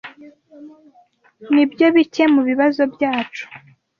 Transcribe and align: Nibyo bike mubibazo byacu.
Nibyo 1.53 1.85
bike 1.95 2.23
mubibazo 2.33 2.81
byacu. 2.93 3.43